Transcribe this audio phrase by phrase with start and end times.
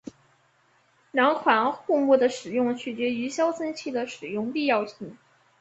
[1.11, 5.15] 两款护木的使用取决于消声器的使用必要性。